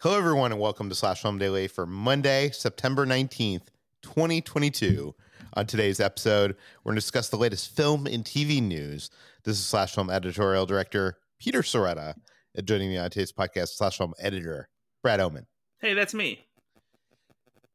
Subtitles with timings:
[0.00, 3.66] Hello, everyone, and welcome to Slash Film Daily for Monday, September 19th,
[4.02, 5.12] 2022.
[5.54, 6.54] On today's episode,
[6.84, 9.10] we're going to discuss the latest film and TV news.
[9.42, 12.14] This is Slash Film editorial director Peter Sciretta.
[12.54, 14.68] And joining me on today's podcast, Slash Film editor
[15.02, 15.48] Brad Oman.
[15.80, 16.46] Hey, that's me.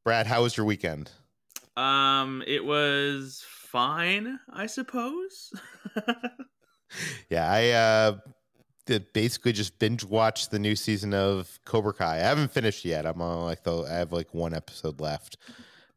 [0.05, 1.11] Brad, how was your weekend?
[1.75, 5.51] Um, it was fine, I suppose.
[7.29, 8.17] yeah, I uh
[8.85, 12.15] did basically just binge watch the new season of Cobra Kai.
[12.15, 13.05] I haven't finished yet.
[13.05, 15.37] I'm on like the I have like one episode left.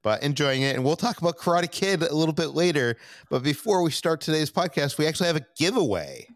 [0.03, 0.77] But enjoying it.
[0.77, 2.97] And we'll talk about Karate Kid a little bit later.
[3.29, 6.29] But before we start today's podcast, we actually have a giveaway.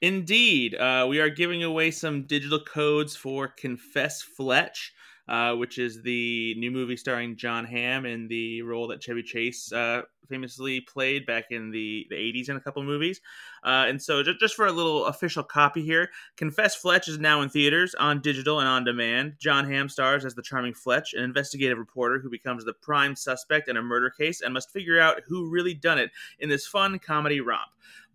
[0.00, 0.76] Indeed.
[0.76, 4.92] Uh, we are giving away some digital codes for Confess Fletch.
[5.30, 9.72] Uh, which is the new movie starring Jon Hamm in the role that Chevy Chase
[9.72, 13.20] uh, famously played back in the, the 80s in a couple movies.
[13.62, 17.42] Uh, and so, just, just for a little official copy here, Confess Fletch is now
[17.42, 19.34] in theaters, on digital, and on demand.
[19.38, 23.68] Jon Hamm stars as the charming Fletch, an investigative reporter who becomes the prime suspect
[23.68, 26.98] in a murder case and must figure out who really done it in this fun
[26.98, 27.70] comedy romp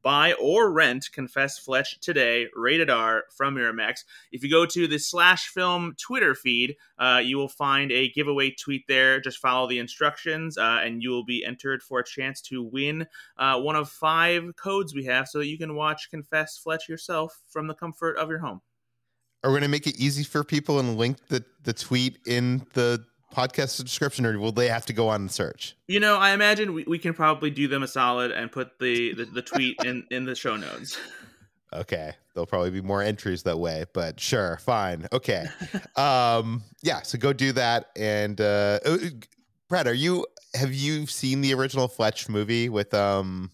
[0.06, 4.04] buy or rent Confess Fletch today, rated R from Miramax.
[4.32, 8.52] If you go to the Slash Film Twitter feed, uh, you will find a giveaway
[8.52, 9.20] tweet there.
[9.20, 13.08] Just follow the instructions, uh, and you will be entered for a chance to win
[13.38, 17.42] uh, one of five codes we have so that you can watch Confess Fletch yourself
[17.50, 18.62] from the comfort of your home.
[19.44, 22.66] Are we going to make it easy for people and link the, the tweet in
[22.74, 23.04] the
[23.36, 25.76] podcast description, or will they have to go on and search?
[25.88, 29.14] You know, I imagine we, we can probably do them a solid and put the,
[29.14, 30.98] the, the tweet in, in the show notes.
[31.74, 32.14] Okay.
[32.34, 35.08] There'll probably be more entries that way, but sure, fine.
[35.12, 35.46] Okay.
[35.96, 37.90] um, yeah, so go do that.
[37.98, 38.98] And uh, uh
[39.68, 43.52] Brad, are you have you seen the original Fletch movie with um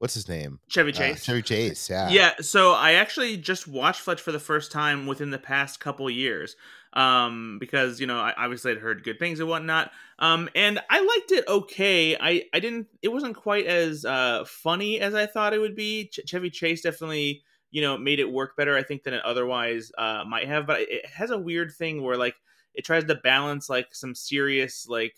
[0.00, 0.58] what's his name?
[0.68, 1.16] Chevy uh, Chase.
[1.16, 2.08] Uh, Chevy Chase, yeah.
[2.08, 6.10] Yeah, so I actually just watched Fletch for the first time within the past couple
[6.10, 6.56] years
[6.94, 9.92] um, because you know I obviously had heard good things and whatnot.
[10.18, 12.16] Um, and I liked it okay.
[12.16, 12.88] I I didn't.
[13.02, 16.06] It wasn't quite as uh, funny as I thought it would be.
[16.06, 19.92] Ch- Chevy Chase definitely you know made it work better I think than it otherwise
[19.98, 20.66] uh, might have.
[20.66, 22.36] But it has a weird thing where like
[22.74, 25.14] it tries to balance like some serious like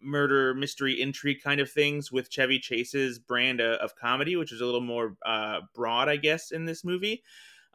[0.00, 4.60] murder mystery intrigue kind of things with Chevy Chase's brand of, of comedy, which is
[4.60, 7.22] a little more uh, broad, I guess, in this movie.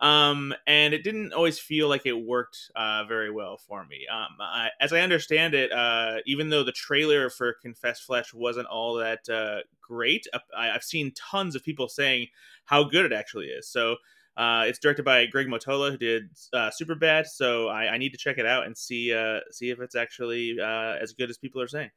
[0.01, 4.07] um, and it didn't always feel like it worked uh, very well for me.
[4.11, 8.67] Um, I, as I understand it, uh, even though the trailer for Confess Fletch wasn't
[8.67, 12.27] all that uh, great, uh, I, have seen tons of people saying
[12.63, 13.67] how good it actually is.
[13.67, 13.97] So
[14.37, 16.23] uh, it's directed by Greg Mottola, who did
[16.53, 17.25] uh, Superbad.
[17.27, 19.09] So I, I, need to check it out and see
[19.51, 21.89] see if it's actually as good as people are saying.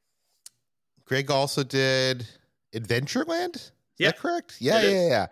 [1.04, 2.26] Greg also did
[2.74, 3.56] Adventureland.
[3.56, 4.08] Is yeah.
[4.08, 4.56] that correct?
[4.60, 5.26] Yeah, yeah, yeah.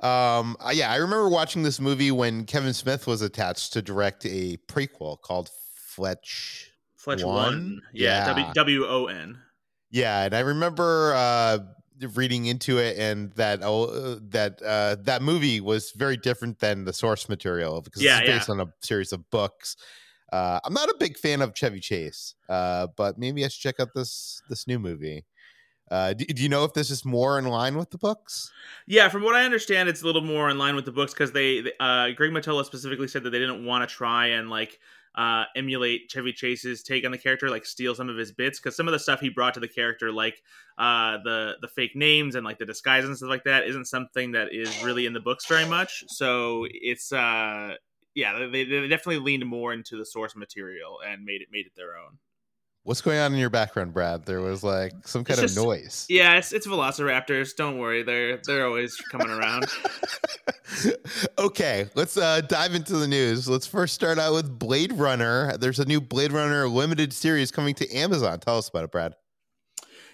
[0.00, 4.58] Um, yeah, I remember watching this movie when Kevin Smith was attached to direct a
[4.68, 6.72] prequel called Fletch.
[6.96, 7.82] Fletch One, One.
[7.92, 8.52] yeah, yeah.
[8.54, 9.38] W O N.
[9.90, 11.58] Yeah, and I remember uh,
[12.14, 16.92] reading into it, and that uh, that uh, that movie was very different than the
[16.92, 18.54] source material because yeah, it's based yeah.
[18.54, 19.76] on a series of books.
[20.32, 23.80] Uh, I'm not a big fan of Chevy Chase, uh, but maybe I should check
[23.80, 25.24] out this this new movie.
[25.88, 28.50] Uh, do, do, you know if this is more in line with the books?
[28.88, 31.30] Yeah, from what I understand, it's a little more in line with the books because
[31.30, 34.80] they, uh, Greg Mottola specifically said that they didn't want to try and like
[35.16, 38.76] uh, emulate Chevy Chase's take on the character, like steal some of his bits, because
[38.76, 40.42] some of the stuff he brought to the character, like
[40.78, 44.32] uh, the the fake names and like the disguises and stuff like that, isn't something
[44.32, 46.04] that is really in the books very much.
[46.08, 47.74] So it's uh,
[48.14, 51.72] yeah, they, they definitely leaned more into the source material and made it made it
[51.76, 52.18] their own.
[52.86, 54.26] What's going on in your background, Brad?
[54.26, 56.06] There was like some kind it's of just, noise.
[56.08, 57.56] Yeah, it's, it's Velociraptors.
[57.56, 59.66] Don't worry, they're they're always coming around.
[61.38, 63.48] okay, let's uh, dive into the news.
[63.48, 65.56] Let's first start out with Blade Runner.
[65.56, 68.38] There's a new Blade Runner limited series coming to Amazon.
[68.38, 69.16] Tell us about it, Brad.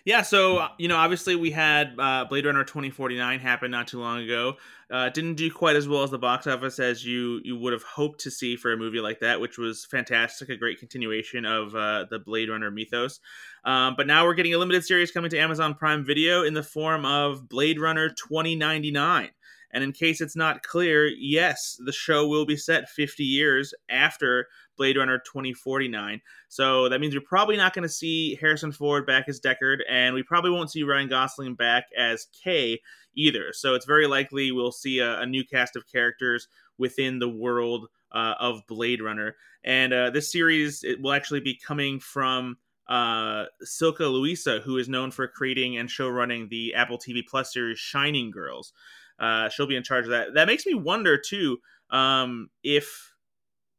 [0.05, 4.01] Yeah, so uh, you know, obviously we had uh, Blade Runner 2049 happen not too
[4.01, 4.57] long ago.
[4.91, 7.85] Uh, didn't do quite as well as the box office as you you would have
[7.85, 11.75] hoped to see for a movie like that, which was fantastic, a great continuation of
[11.77, 13.21] uh, the Blade Runner mythos.
[13.65, 16.65] Um, but now we're getting a limited series coming to Amazon Prime Video in the
[16.65, 19.31] form of Blade Runner 2099.
[19.73, 24.49] And in case it's not clear, yes, the show will be set 50 years after
[24.77, 26.21] Blade Runner 2049.
[26.49, 30.15] So that means we're probably not going to see Harrison Ford back as Deckard, and
[30.15, 32.81] we probably won't see Ryan Gosling back as K
[33.15, 33.53] either.
[33.53, 36.49] So it's very likely we'll see a, a new cast of characters
[36.79, 39.37] within the world uh, of Blade Runner.
[39.65, 42.57] And uh, this series it will actually be coming from
[42.89, 47.79] uh, Silka Luisa, who is known for creating and showrunning the Apple TV Plus series
[47.79, 48.73] Shining Girls.
[49.19, 50.35] Uh, she'll be in charge of that.
[50.35, 51.59] That makes me wonder too
[51.91, 53.13] um, if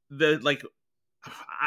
[0.10, 0.64] the like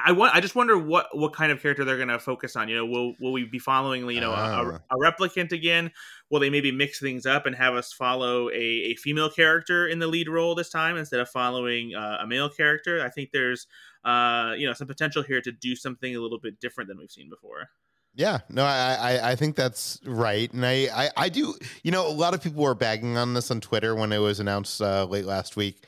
[0.04, 0.34] I want.
[0.34, 2.68] I just wonder what what kind of character they're going to focus on.
[2.68, 4.94] You know, will will we be following you know a, a, ah.
[5.02, 5.90] replicant again?
[6.30, 9.98] Will they maybe mix things up and have us follow a, a female character in
[9.98, 13.02] the lead role this time instead of following uh, a male character?
[13.02, 13.66] I think there's
[14.04, 17.10] uh, you know some potential here to do something a little bit different than we've
[17.10, 17.70] seen before.
[18.16, 21.54] Yeah, no, I, I, I think that's right, and I, I, I do.
[21.82, 24.40] You know, a lot of people were bagging on this on Twitter when it was
[24.40, 25.84] announced uh, late last week.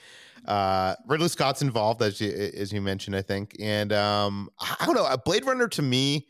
[0.47, 4.95] Uh, Ridley Scott's involved, as you as you mentioned, I think, and um, I don't
[4.95, 5.09] know.
[5.25, 6.27] Blade Runner to me,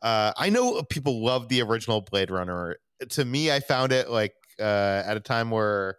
[0.00, 2.76] uh, I know people love the original Blade Runner.
[3.10, 5.98] To me, I found it like uh, at a time where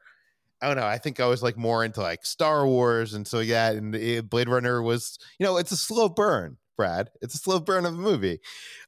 [0.62, 0.88] I don't know.
[0.88, 4.32] I think I was like more into like Star Wars, and so yeah, and it,
[4.32, 6.58] Blade Runner was, you know, it's a slow burn.
[6.76, 7.10] Brad.
[7.22, 8.40] It's a slow burn of a movie.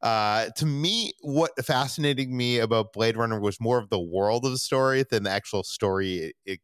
[0.01, 4.51] Uh, to me, what fascinated me about Blade Runner was more of the world of
[4.51, 6.59] the story than the actual story it, it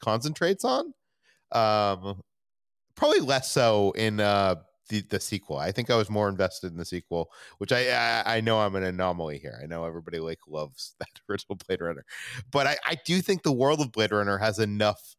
[0.00, 0.92] concentrates on.
[1.52, 2.22] Um,
[2.94, 4.56] probably less so in uh,
[4.88, 5.58] the the sequel.
[5.58, 8.76] I think I was more invested in the sequel, which I I, I know I'm
[8.76, 9.58] an anomaly here.
[9.62, 12.04] I know everybody like loves that original Blade Runner,
[12.50, 15.16] but I I do think the world of Blade Runner has enough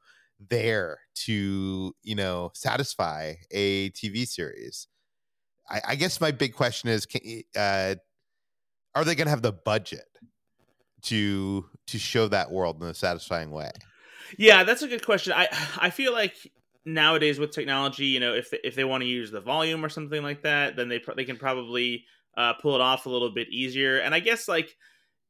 [0.50, 4.88] there to you know satisfy a TV series.
[5.70, 7.22] I, I guess my big question is, can,
[7.56, 7.96] uh,
[8.96, 10.06] are they going to have the budget
[11.04, 13.72] to to show that world in a satisfying way?
[14.38, 15.34] Yeah, that's a good question.
[15.34, 15.48] I
[15.78, 16.52] I feel like
[16.86, 19.90] nowadays with technology, you know, if they, if they want to use the volume or
[19.90, 22.06] something like that, then they they can probably
[22.38, 24.00] uh, pull it off a little bit easier.
[24.00, 24.76] And I guess like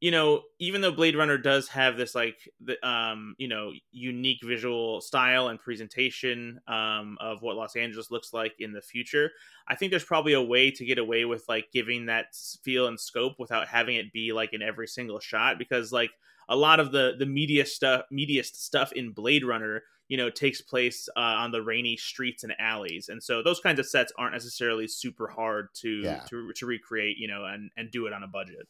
[0.01, 4.39] you know, even though Blade Runner does have this like the um, you know, unique
[4.43, 9.31] visual style and presentation um of what Los Angeles looks like in the future,
[9.67, 12.99] I think there's probably a way to get away with like giving that feel and
[12.99, 16.11] scope without having it be like in every single shot because like
[16.47, 20.61] a lot of the the media stuff media stuff in Blade Runner you know takes
[20.61, 24.33] place uh, on the rainy streets and alleys and so those kinds of sets aren't
[24.33, 26.23] necessarily super hard to yeah.
[26.29, 28.67] to, to recreate you know and and do it on a budget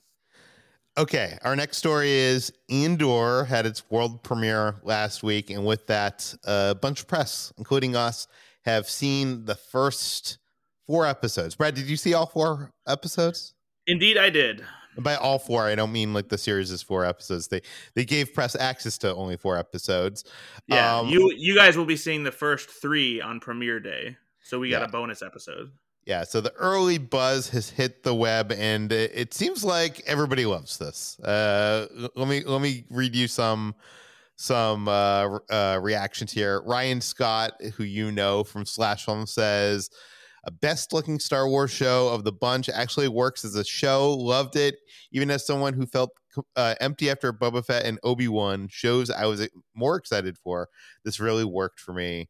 [1.00, 6.34] okay our next story is andor had its world premiere last week and with that
[6.46, 8.28] a bunch of press including us
[8.66, 10.38] have seen the first
[10.86, 13.54] four episodes brad did you see all four episodes
[13.88, 14.64] indeed i did
[14.96, 17.48] And by all four, I don't mean like the series is four episodes.
[17.48, 17.62] They
[17.94, 20.26] they gave press access to only four episodes.
[20.68, 24.58] Yeah, Um, you you guys will be seeing the first three on premiere day, so
[24.60, 24.88] we got Yeah.
[24.88, 25.72] a bonus episode.
[26.10, 30.80] Yeah, so the early buzz has hit the web, and it, seems like everybody loves
[30.80, 31.20] this.
[31.20, 31.86] Uh,
[32.16, 33.76] let me let me read you some
[34.36, 36.64] some uh, uh, reactions here.
[36.64, 39.92] Ryan Scott, who you know from Slash Film, says
[40.46, 44.12] a best looking Star Wars show of the bunch actually works as a show.
[44.12, 44.78] Loved it,
[45.12, 46.10] even as someone who felt
[46.56, 50.70] uh, empty after Boba Fett and Obi Wan shows I was more excited for.
[51.06, 52.30] This really worked for me.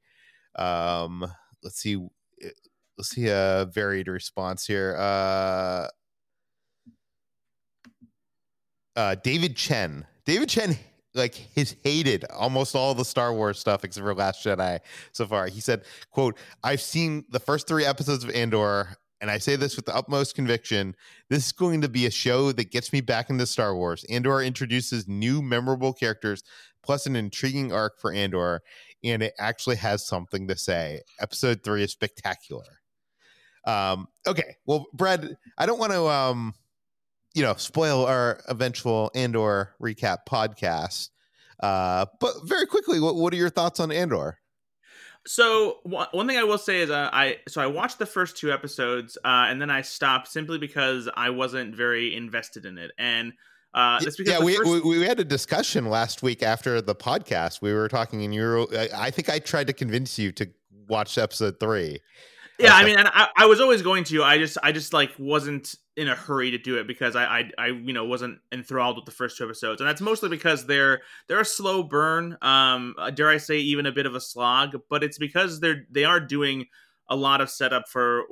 [0.57, 1.25] Um,
[1.63, 1.97] let's see
[2.99, 4.95] let's see a varied response here.
[4.99, 5.87] Uh,
[8.95, 10.05] uh, David Chen.
[10.25, 10.77] David Chen
[11.15, 14.79] like has hated almost all the Star Wars stuff except for Last Jedi
[15.13, 15.47] so far.
[15.47, 19.75] He said, "quote I've seen the first three episodes of Andor." And I say this
[19.75, 20.95] with the utmost conviction.
[21.29, 24.05] This is going to be a show that gets me back into Star Wars.
[24.05, 26.41] Andor introduces new memorable characters,
[26.83, 28.61] plus an intriguing arc for Andor,
[29.03, 31.01] and it actually has something to say.
[31.19, 32.78] Episode three is spectacular.
[33.69, 36.53] Um, okay, well, Brad, I don't want to, um,
[37.33, 41.09] you know, spoil our eventual Andor recap podcast.
[41.59, 44.39] Uh, but very quickly, what, what are your thoughts on Andor?
[45.27, 48.51] So one thing I will say is uh, I so I watched the first two
[48.51, 53.33] episodes uh, and then I stopped simply because I wasn't very invested in it and
[53.73, 56.95] uh, that's because yeah, we, first- we we had a discussion last week after the
[56.95, 57.61] podcast.
[57.61, 58.65] We were talking, and you were.
[58.75, 60.49] I- I think I tried to convince you to
[60.87, 61.99] watch episode three.
[62.59, 65.11] Yeah i mean and I, I was always going to i just i just like
[65.17, 68.97] wasn't in a hurry to do it because I, I i you know wasn't enthralled
[68.97, 72.95] with the first two episodes and that's mostly because they're they're a slow burn um
[73.15, 76.19] dare i say even a bit of a slog but it's because they're they are
[76.19, 76.65] doing
[77.11, 78.23] a lot of setup for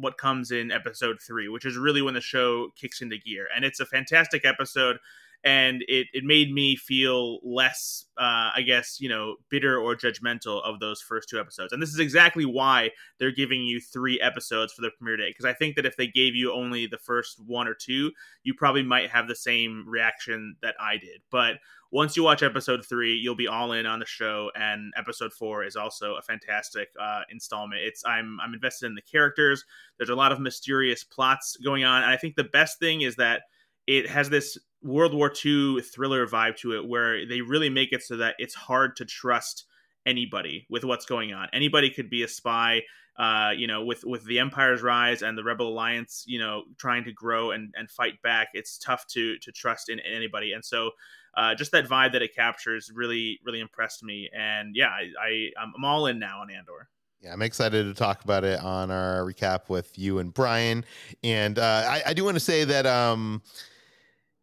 [0.00, 3.64] what comes in episode three which is really when the show kicks into gear and
[3.64, 4.98] it's a fantastic episode
[5.44, 10.62] and it, it made me feel less uh, i guess you know bitter or judgmental
[10.64, 14.72] of those first two episodes and this is exactly why they're giving you three episodes
[14.72, 17.40] for the premiere day because I think that if they gave you only the first
[17.46, 21.20] one or two, you probably might have the same reaction that I did.
[21.30, 21.56] But
[21.90, 25.64] once you watch episode three, you'll be all in on the show, and episode four
[25.64, 27.80] is also a fantastic uh, installment.
[27.82, 29.64] It's I'm I'm invested in the characters.
[29.96, 33.16] There's a lot of mysterious plots going on, and I think the best thing is
[33.16, 33.42] that
[33.86, 38.02] it has this World War II thriller vibe to it, where they really make it
[38.02, 39.64] so that it's hard to trust
[40.06, 41.48] anybody with what's going on.
[41.52, 42.82] Anybody could be a spy.
[43.18, 47.02] Uh, you know, with with the Empire's rise and the Rebel Alliance, you know, trying
[47.04, 50.52] to grow and and fight back, it's tough to to trust in anybody.
[50.52, 50.92] And so,
[51.36, 54.30] uh, just that vibe that it captures really really impressed me.
[54.32, 56.88] And yeah, I, I I'm I'm all in now on Andor.
[57.20, 60.84] Yeah, I'm excited to talk about it on our recap with you and Brian.
[61.24, 63.42] And uh, I, I do want to say that um,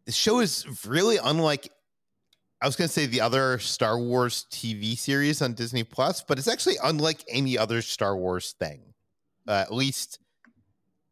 [0.06, 1.70] the show is really unlike.
[2.62, 6.40] I was going to say the other Star Wars TV series on Disney Plus, but
[6.40, 8.94] it's actually unlike any other Star Wars thing,
[9.48, 10.20] uh, at least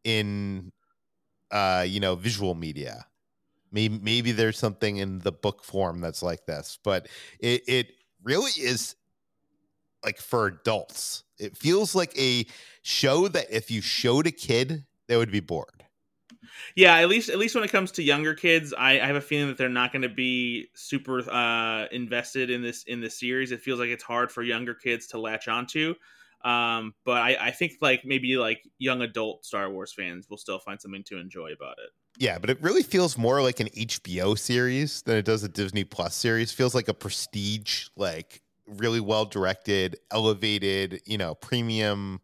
[0.03, 0.71] in
[1.51, 3.05] uh, you know visual media.
[3.71, 7.07] Maybe maybe there's something in the book form that's like this, but
[7.39, 7.87] it it
[8.23, 8.95] really is
[10.03, 11.23] like for adults.
[11.39, 12.45] It feels like a
[12.83, 15.82] show that if you showed a kid, they would be bored.
[16.75, 19.21] Yeah, at least at least when it comes to younger kids, I, I have a
[19.21, 23.51] feeling that they're not going to be super uh, invested in this in this series.
[23.51, 25.95] It feels like it's hard for younger kids to latch onto.
[26.43, 30.59] Um, but I, I think like maybe like young adult Star Wars fans will still
[30.59, 31.91] find something to enjoy about it.
[32.17, 35.83] Yeah, but it really feels more like an HBO series than it does a Disney
[35.83, 36.51] Plus series.
[36.51, 42.21] Feels like a prestige, like really well directed, elevated, you know, premium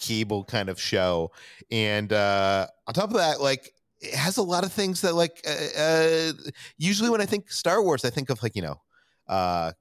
[0.00, 1.30] cable kind of show.
[1.70, 5.44] And uh on top of that, like it has a lot of things that like
[5.46, 6.32] uh, uh
[6.78, 8.80] usually when I think Star Wars, I think of like, you know,
[9.28, 9.72] uh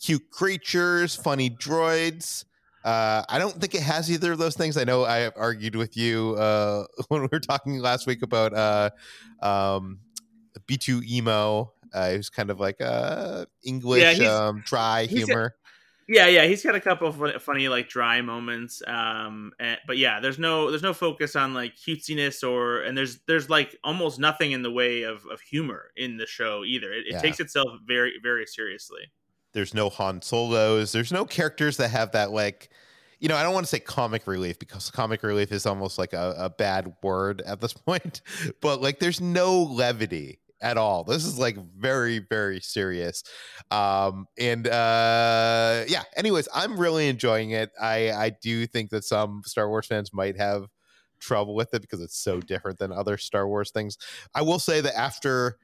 [0.00, 2.44] cute creatures, funny droids.
[2.84, 4.76] Uh, I don't think it has either of those things.
[4.76, 8.52] I know I have argued with you uh, when we were talking last week about
[8.52, 8.90] uh,
[9.40, 10.00] um,
[10.66, 11.68] B2EMO.
[11.94, 15.54] Uh, it was kind of like uh, English Yeah, um, dry he's- humor.
[16.12, 18.82] Yeah, yeah, he's got a couple of funny, like dry moments.
[18.86, 23.20] Um, and, but yeah, there's no there's no focus on like cutesiness or and there's
[23.26, 26.92] there's like almost nothing in the way of, of humor in the show either.
[26.92, 27.22] It, it Yeah.
[27.22, 29.10] takes itself very very seriously.
[29.54, 30.92] There's no Han Solos.
[30.92, 32.68] There's no characters that have that like,
[33.18, 36.12] you know, I don't want to say comic relief because comic relief is almost like
[36.12, 38.20] a, a bad word at this point,
[38.60, 41.04] but like there's no levity at all.
[41.04, 43.22] This is like very, very serious.
[43.70, 47.70] Um, and uh yeah, anyways, I'm really enjoying it.
[47.80, 50.66] I I do think that some Star Wars fans might have
[51.18, 53.98] trouble with it because it's so different than other Star Wars things.
[54.34, 55.58] I will say that after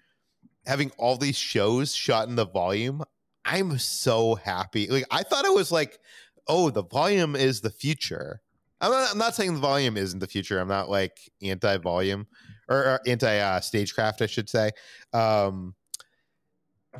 [0.66, 3.02] having all these shows shot in the volume,
[3.44, 4.88] I'm so happy.
[4.88, 5.98] Like I thought it was like,
[6.46, 8.40] oh, the volume is the future.
[8.80, 10.60] I'm not, I'm not saying the volume isn't the future.
[10.60, 12.26] I'm not like anti-volume or,
[12.68, 14.70] or anti uh, stagecraft, I should say.
[15.12, 15.74] Um,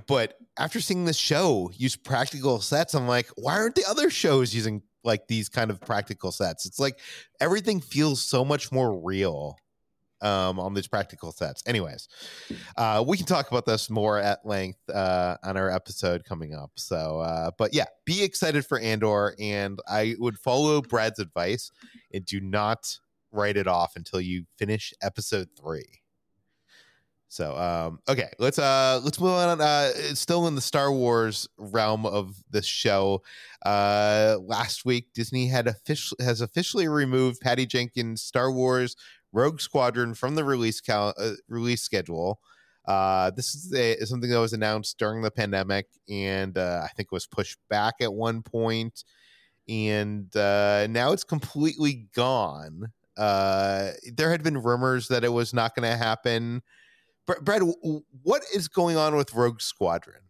[0.06, 4.54] but after seeing this show use practical sets, I'm like, why aren't the other shows
[4.54, 6.66] using like these kind of practical sets?
[6.66, 6.98] It's like
[7.40, 9.56] everything feels so much more real
[10.20, 11.62] um, on these practical sets.
[11.66, 12.08] Anyways,
[12.76, 16.72] uh, we can talk about this more at length uh, on our episode coming up.
[16.76, 21.70] So, uh, but yeah, be excited for Andor, and I would follow Brad's advice
[22.12, 22.98] and do not
[23.32, 26.00] write it off until you finish episode three.
[27.30, 29.60] So, um, okay, let's uh, let's move on.
[29.60, 33.22] Uh, still in the Star Wars realm of this show.
[33.66, 38.96] Uh, last week, Disney had official has officially removed Patty Jenkins' Star Wars
[39.32, 42.40] Rogue Squadron from the release cal- uh, release schedule.
[42.86, 47.12] Uh, this is a, something that was announced during the pandemic, and uh, I think
[47.12, 49.04] was pushed back at one point,
[49.68, 52.90] and uh, now it's completely gone.
[53.18, 56.62] Uh, there had been rumors that it was not going to happen.
[57.42, 57.62] Brad,
[58.22, 60.22] what is going on with Rogue Squadron?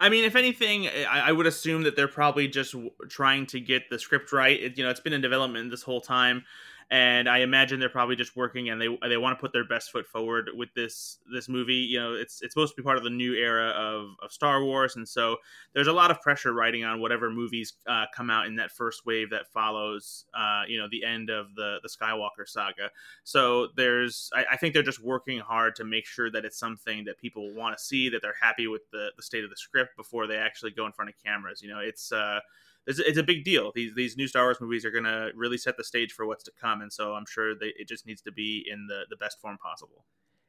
[0.00, 2.74] I mean, if anything, I, I, would assume that they're probably just
[3.08, 4.60] trying to get the script right.
[4.60, 6.44] It, you know, it's been in development this whole time
[6.90, 9.90] and I imagine they're probably just working and they they want to put their best
[9.90, 11.74] foot forward with this this movie.
[11.74, 14.64] You know, it's it's supposed to be part of the new era of, of Star
[14.64, 15.36] Wars, and so
[15.74, 19.04] there's a lot of pressure riding on whatever movies uh, come out in that first
[19.04, 22.90] wave that follows, uh, you know, the end of the the Skywalker saga.
[23.22, 27.04] So there's, I, I think they're just working hard to make sure that it's something
[27.04, 29.94] that people want to see, that they're happy with the the state of the script
[29.96, 31.60] before they actually go in front of cameras.
[31.62, 32.12] You know, it's.
[32.12, 32.40] Uh,
[32.88, 33.70] it's, it's a big deal.
[33.74, 36.42] These these new Star Wars movies are going to really set the stage for what's
[36.44, 39.16] to come, and so I'm sure they, it just needs to be in the the
[39.16, 40.06] best form possible.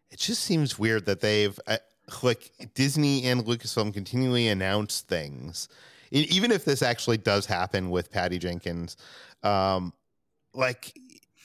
[0.09, 1.77] It just seems weird that they've uh,
[2.23, 5.67] like Disney and Lucasfilm continually announce things,
[6.11, 8.95] even if this actually does happen with Patty Jenkins.
[9.43, 9.93] Um,
[10.53, 10.93] like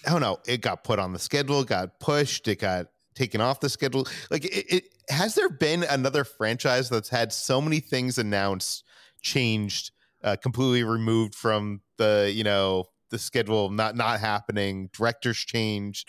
[0.07, 2.87] I don't know, it got put on the schedule, got pushed, it got
[3.17, 4.07] taken off the schedule.
[4.31, 8.85] Like it, it has there been another franchise that's had so many things announced,
[9.21, 9.91] changed
[10.25, 16.09] uh, completely removed from the you know the schedule not not happening directors changed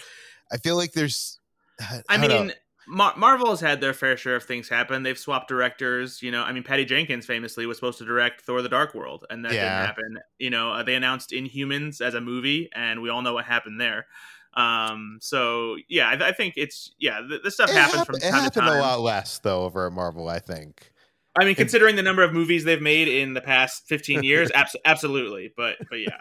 [0.52, 1.40] i feel like there's
[1.80, 2.52] i, I mean
[2.88, 5.04] Mar- Marvel has had their fair share of things happen.
[5.04, 6.22] They've swapped directors.
[6.22, 9.26] You know, I mean, Patty Jenkins famously was supposed to direct Thor: The Dark World,
[9.30, 9.62] and that yeah.
[9.62, 10.20] didn't happen.
[10.38, 13.82] You know, uh, they announced Inhumans as a movie, and we all know what happened
[13.82, 14.06] there.
[14.54, 18.34] Um, so yeah, I, I think it's yeah, this stuff it happens from time it
[18.34, 18.78] happened to time.
[18.78, 20.30] a lot less though over at Marvel.
[20.30, 20.92] I think.
[21.38, 24.76] I mean, considering the number of movies they've made in the past 15 years, abs-
[24.86, 25.52] absolutely.
[25.56, 26.18] But but yeah,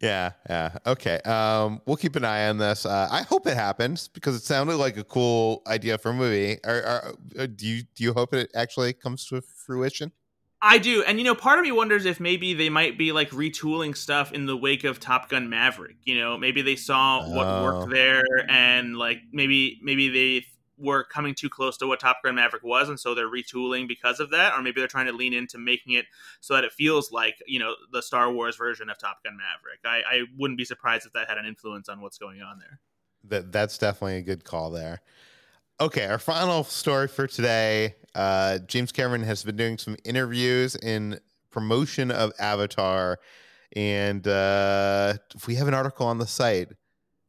[0.00, 0.78] yeah, yeah.
[0.86, 2.86] Okay, um, we'll keep an eye on this.
[2.86, 6.58] Uh, I hope it happens because it sounded like a cool idea for a movie.
[6.64, 10.12] Are, are, uh, do you do you hope it actually comes to fruition?
[10.62, 13.30] I do, and you know, part of me wonders if maybe they might be like
[13.30, 15.96] retooling stuff in the wake of Top Gun Maverick.
[16.04, 17.94] You know, maybe they saw what worked oh.
[17.94, 20.46] there, and like maybe maybe they
[20.78, 24.20] were coming too close to what Top Gun Maverick was, and so they're retooling because
[24.20, 26.06] of that, or maybe they're trying to lean into making it
[26.40, 29.80] so that it feels like you know the Star Wars version of Top Gun Maverick.
[29.84, 32.80] I, I wouldn't be surprised if that had an influence on what's going on there.
[33.24, 35.00] That that's definitely a good call there.
[35.80, 37.96] Okay, our final story for today.
[38.14, 43.18] Uh, James Cameron has been doing some interviews in promotion of Avatar,
[43.74, 45.14] and uh,
[45.46, 46.68] we have an article on the site.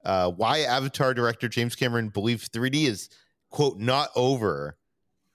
[0.06, 3.10] Uh, why Avatar director James Cameron believes 3D is
[3.50, 4.78] quote not over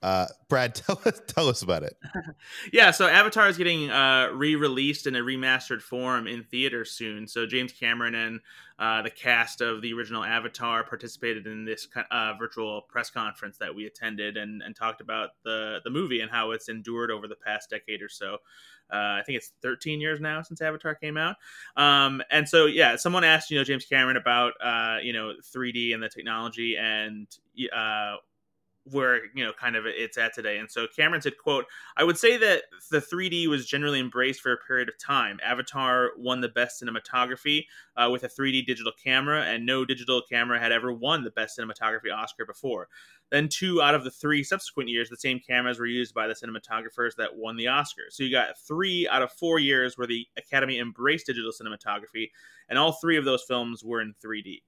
[0.03, 1.97] uh, Brad, tell us tell us about it.
[2.73, 7.27] yeah, so Avatar is getting uh, re-released in a remastered form in theaters soon.
[7.29, 8.41] So James Cameron and
[8.79, 13.75] uh, the cast of the original Avatar participated in this uh, virtual press conference that
[13.75, 17.37] we attended and, and talked about the the movie and how it's endured over the
[17.37, 18.39] past decade or so.
[18.93, 21.37] Uh, I think it's 13 years now since Avatar came out.
[21.77, 25.95] Um, and so, yeah, someone asked, you know, James Cameron about, uh, you know, 3D
[25.95, 27.27] and the technology and
[28.91, 30.59] where you know kind of it's at today.
[30.59, 31.67] And so cameron said quote
[31.97, 35.39] i would say that the 3d was generally embraced for a period of time.
[35.45, 37.67] Avatar won the best cinematography
[37.97, 41.59] uh, with a 3d digital camera and no digital camera had ever won the best
[41.59, 42.89] cinematography oscar before.
[43.31, 46.35] Then two out of the three subsequent years the same cameras were used by the
[46.35, 48.05] cinematographers that won the oscar.
[48.11, 52.31] So you got three out of four years where the academy embraced digital cinematography
[52.69, 54.63] and all three of those films were in 3d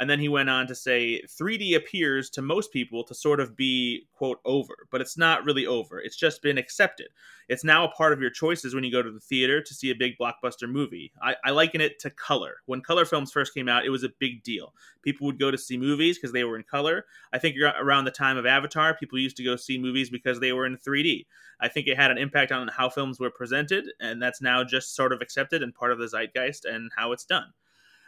[0.00, 3.54] And then he went on to say 3D appears to most people to sort of
[3.54, 6.00] be, quote, over, but it's not really over.
[6.00, 7.08] It's just been accepted.
[7.50, 9.90] It's now a part of your choices when you go to the theater to see
[9.90, 11.12] a big blockbuster movie.
[11.22, 12.62] I, I liken it to color.
[12.64, 14.72] When color films first came out, it was a big deal.
[15.02, 17.04] People would go to see movies because they were in color.
[17.34, 20.54] I think around the time of Avatar, people used to go see movies because they
[20.54, 21.26] were in 3D.
[21.60, 24.96] I think it had an impact on how films were presented, and that's now just
[24.96, 27.52] sort of accepted and part of the zeitgeist and how it's done.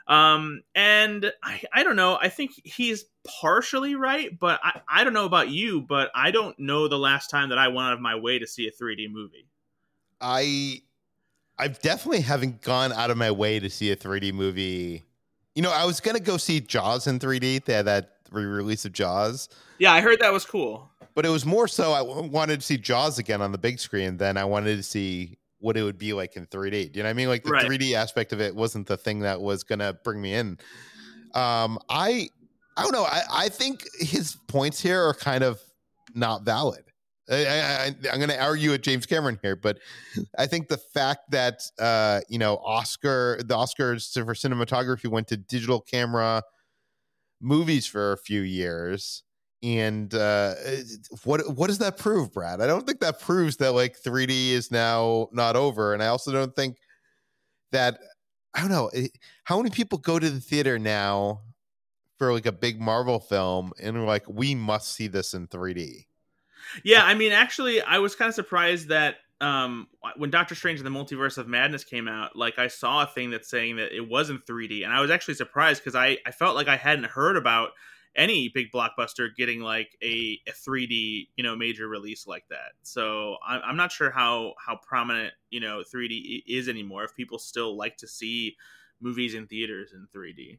[0.06, 2.18] Um, and I, I don't know.
[2.20, 6.58] I think he's partially right, but I, I don't know about you, but I don't
[6.58, 9.10] know the last time that I went out of my way to see a 3D
[9.10, 9.48] movie.
[10.20, 10.82] I
[11.58, 15.04] I definitely haven't gone out of my way to see a 3D movie.
[15.54, 17.64] You know, I was gonna go see Jaws in 3D.
[17.64, 19.48] They had that re-release of Jaws.
[19.78, 20.90] Yeah, I heard that was cool.
[21.14, 24.16] But it was more so I wanted to see Jaws again on the big screen
[24.16, 26.92] than I wanted to see what it would be like in 3D.
[26.92, 27.28] Do you know what I mean?
[27.28, 27.66] Like the right.
[27.66, 30.58] 3D aspect of it wasn't the thing that was gonna bring me in.
[31.34, 32.28] Um, I
[32.76, 33.04] I don't know.
[33.04, 35.60] I, I think his points here are kind of
[36.14, 36.84] not valid.
[37.30, 39.78] I, I, am going to argue with James Cameron here, but
[40.36, 45.36] I think the fact that uh, you know Oscar, the Oscars for cinematography went to
[45.36, 46.42] digital camera
[47.40, 49.22] movies for a few years,
[49.62, 50.54] and uh,
[51.24, 52.60] what what does that prove, Brad?
[52.60, 56.32] I don't think that proves that like 3D is now not over, and I also
[56.32, 56.78] don't think
[57.70, 57.98] that
[58.54, 59.08] I don't know eh,
[59.44, 61.42] how many people go to the theater now
[62.18, 66.06] for like a big Marvel film and are like, we must see this in 3D.
[66.84, 70.86] Yeah, I mean, actually, I was kind of surprised that um, when Doctor Strange and
[70.86, 74.08] the Multiverse of Madness came out, like I saw a thing that's saying that it
[74.08, 77.06] was in 3D, and I was actually surprised because I I felt like I hadn't
[77.06, 77.70] heard about
[78.14, 82.72] any big blockbuster getting like a, a 3D, you know, major release like that.
[82.82, 87.04] So I'm, I'm not sure how how prominent you know 3D is anymore.
[87.04, 88.56] If people still like to see
[89.00, 90.58] movies in theaters in 3D.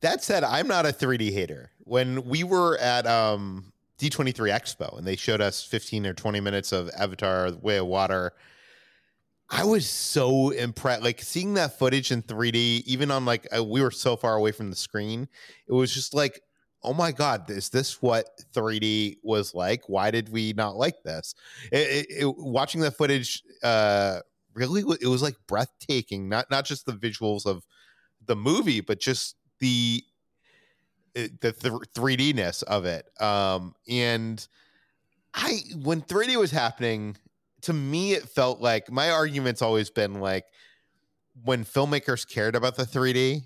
[0.00, 1.70] That said, I'm not a 3D hater.
[1.78, 6.72] When we were at um, D23 Expo and they showed us 15 or 20 minutes
[6.72, 8.32] of Avatar: The Way of Water.
[9.50, 11.02] I was so impressed.
[11.02, 14.52] Like seeing that footage in 3D, even on like uh, we were so far away
[14.52, 15.28] from the screen,
[15.68, 16.40] it was just like
[16.84, 19.88] oh my god is this what 3d was like?
[19.88, 21.34] Why did we not like this?
[21.72, 24.20] It, it, it, watching the footage uh
[24.54, 27.66] really it was like breathtaking not not just the visuals of
[28.26, 30.02] the movie but just the
[31.16, 34.46] eh, the, the 3d-ness of it um and
[35.34, 37.16] i when 3d was happening
[37.62, 40.44] to me it felt like my argument's always been like
[41.44, 43.42] when filmmakers cared about the 3d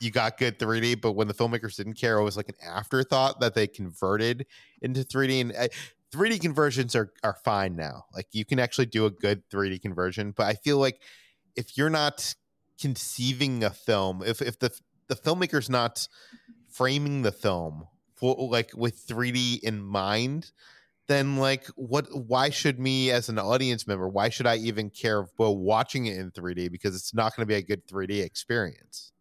[0.00, 3.40] you got good 3D, but when the filmmakers didn't care, it was like an afterthought
[3.40, 4.46] that they converted
[4.80, 5.40] into 3D.
[5.40, 5.68] And uh, eh,
[6.12, 8.04] 3D conversions are are fine now.
[8.14, 11.00] Like you can actually do a good 3D conversion, but I feel like
[11.56, 12.34] if you're not
[12.80, 14.70] conceiving a film, if if the
[15.08, 16.06] the filmmaker's not
[16.68, 20.52] framing the film for like with 3D in mind,
[21.08, 25.18] then like what why should me as an audience member, why should I even care
[25.18, 29.12] about watching it in 3D because it's not going to be a good 3D experience.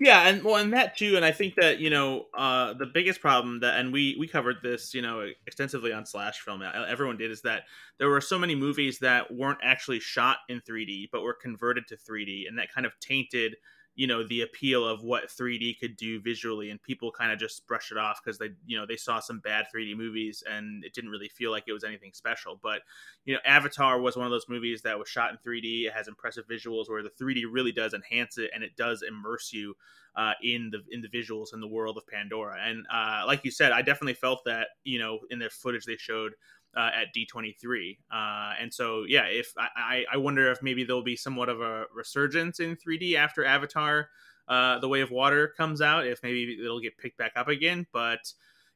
[0.00, 3.20] Yeah, and well, and that too, and I think that you know uh, the biggest
[3.20, 6.62] problem that, and we we covered this you know extensively on Slash Film.
[6.62, 7.62] Everyone did is that
[7.98, 11.96] there were so many movies that weren't actually shot in 3D, but were converted to
[11.96, 13.56] 3D, and that kind of tainted
[13.96, 17.66] you know the appeal of what 3D could do visually, and people kind of just
[17.66, 20.94] brush it off because they you know they saw some bad 3D movies and it
[20.94, 22.58] didn't really feel like it was anything special.
[22.62, 22.82] But
[23.24, 25.86] you know, Avatar was one of those movies that was shot in 3D.
[25.86, 29.52] It has impressive visuals where the 3D really does enhance it and it does immerse
[29.52, 29.74] you
[30.16, 32.56] uh, in the in the visuals in the world of Pandora.
[32.60, 35.96] And uh, like you said, I definitely felt that you know in the footage they
[35.96, 36.34] showed
[36.76, 37.98] uh, at D23.
[38.12, 41.84] Uh, and so, yeah, if I, I wonder if maybe there'll be somewhat of a
[41.94, 44.08] resurgence in 3D after Avatar,
[44.48, 47.86] uh, The Way of Water comes out, if maybe it'll get picked back up again.
[47.92, 48.20] But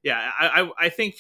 [0.03, 1.17] yeah, I, I, I think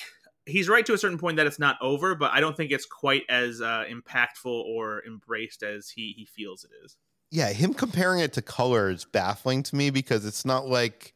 [0.46, 2.86] he's right to a certain point that it's not over, but I don't think it's
[2.86, 6.96] quite as uh, impactful or embraced as he, he feels it is.
[7.30, 11.12] Yeah, him comparing it to color is baffling to me because it's not like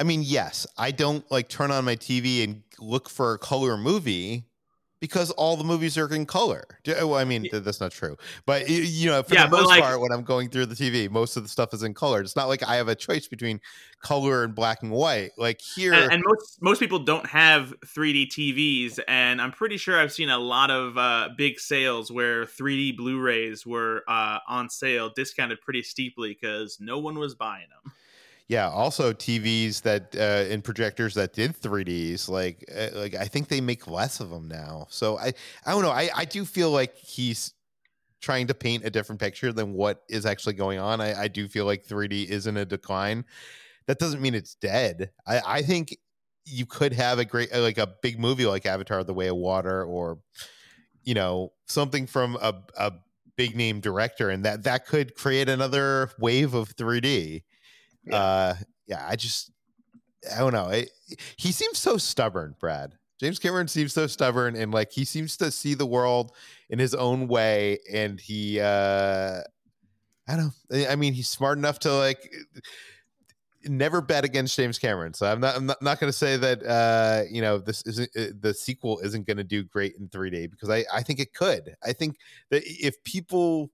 [0.00, 3.76] I mean, yes, I don't like turn on my TV and look for a color
[3.76, 4.44] movie
[5.00, 6.64] because all the movies are in color.
[6.86, 10.00] Well, I mean, that's not true, but you know, for yeah, the most like, part,
[10.00, 12.20] when I'm going through the TV, most of the stuff is in color.
[12.20, 13.60] It's not like I have a choice between
[14.00, 15.30] color and black and white.
[15.36, 19.98] Like here, and, and most most people don't have 3D TVs, and I'm pretty sure
[19.98, 25.10] I've seen a lot of uh, big sales where 3D Blu-rays were uh, on sale,
[25.14, 27.92] discounted pretty steeply because no one was buying them
[28.48, 33.48] yeah also tvs that uh and projectors that did 3ds like uh, like i think
[33.48, 35.32] they make less of them now so i
[35.66, 37.54] i don't know i i do feel like he's
[38.20, 41.46] trying to paint a different picture than what is actually going on i i do
[41.46, 43.24] feel like 3d is in a decline
[43.88, 45.10] that doesn't mean it's dead.
[45.26, 45.96] I, I think
[46.44, 49.36] you could have a great uh, like a big movie like Avatar: The Way of
[49.36, 50.18] Water, or
[51.02, 52.92] you know something from a, a
[53.36, 57.42] big name director, and that that could create another wave of 3D.
[58.08, 58.16] Yeah.
[58.16, 58.54] Uh,
[58.86, 59.50] yeah, I just
[60.34, 60.68] I don't know.
[60.68, 60.90] It,
[61.36, 62.94] he seems so stubborn, Brad.
[63.20, 66.32] James Cameron seems so stubborn, and like he seems to see the world
[66.70, 69.40] in his own way, and he uh
[70.28, 70.52] I don't.
[70.88, 72.30] I mean, he's smart enough to like
[73.64, 75.14] never bet against James Cameron.
[75.14, 75.56] So I'm not.
[75.56, 76.62] I'm not, not going to say that.
[76.62, 80.50] Uh, you know, this isn't uh, the sequel isn't going to do great in 3D
[80.50, 81.74] because I I think it could.
[81.82, 82.16] I think
[82.50, 83.70] that if people.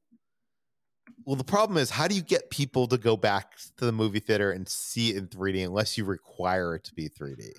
[1.24, 4.20] Well, the problem is, how do you get people to go back to the movie
[4.20, 7.52] theater and see it in 3D unless you require it to be 3D?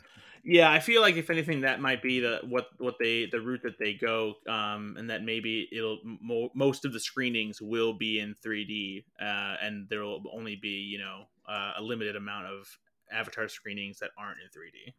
[0.43, 3.63] Yeah, I feel like if anything, that might be the what what they the route
[3.63, 8.19] that they go, um, and that maybe it'll mo- most of the screenings will be
[8.19, 12.67] in 3D, uh, and there will only be you know uh, a limited amount of
[13.12, 14.93] Avatar screenings that aren't in 3D.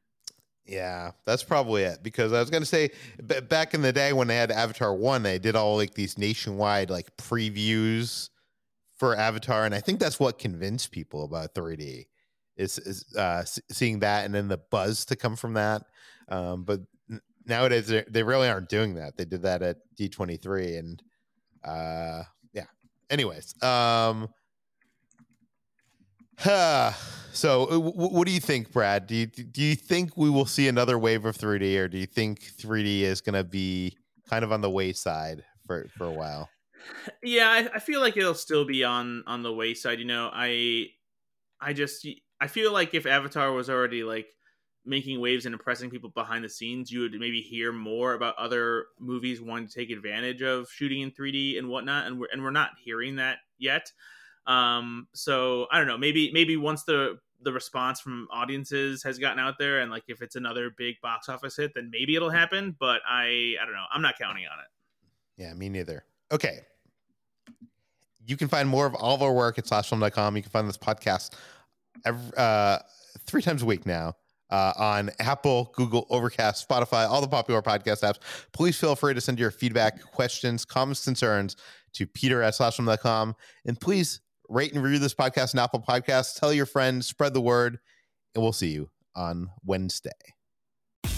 [0.65, 2.03] Yeah, that's probably it.
[2.03, 2.91] Because I was going to say,
[3.25, 6.19] b- back in the day when they had Avatar one, they did all like these
[6.19, 8.31] nationwide like previews
[8.97, 12.07] for Avatar, and I think that's what convinced people about 3D
[12.57, 15.83] is, is uh, seeing that and then the buzz to come from that.
[16.29, 16.81] Um, but
[17.47, 19.17] nowadays they really aren't doing that.
[19.17, 21.03] They did that at D23 and
[21.65, 22.67] uh, yeah.
[23.11, 24.29] Anyways, um,
[26.39, 29.07] so uh, what do you think, Brad?
[29.07, 32.07] Do you do you think we will see another wave of 3D, or do you
[32.07, 33.97] think 3D is going to be
[34.29, 36.49] kind of on the wayside for for a while?
[37.23, 39.99] Yeah, I, I feel like it'll still be on on the wayside.
[39.99, 40.89] You know, I
[41.61, 42.07] I just
[42.41, 44.27] I feel like if Avatar was already like
[44.85, 48.87] making waves and impressing people behind the scenes, you would maybe hear more about other
[49.01, 52.07] movies wanting to take advantage of shooting in 3D and whatnot.
[52.07, 53.91] And we're and we're not hearing that yet.
[54.47, 55.99] Um, so I don't know.
[55.99, 60.23] Maybe maybe once the the response from audiences has gotten out there, and like if
[60.23, 62.77] it's another big box office hit, then maybe it'll happen.
[62.79, 63.85] But I I don't know.
[63.93, 65.43] I'm not counting on it.
[65.43, 66.05] Yeah, me neither.
[66.33, 66.61] Okay.
[68.27, 70.37] You can find more of all of our work at slashfilm.com.
[70.37, 71.35] You can find this podcast
[72.05, 72.79] every, uh,
[73.27, 74.15] three times a week now
[74.51, 78.19] uh, on Apple, Google, Overcast, Spotify, all the popular podcast apps.
[78.53, 81.57] Please feel free to send your feedback, questions, comments, concerns
[81.95, 83.35] to peter at slashfilm.com.
[83.65, 86.39] And please rate and review this podcast on Apple Podcasts.
[86.39, 87.79] Tell your friends, spread the word,
[88.35, 90.11] and we'll see you on Wednesday.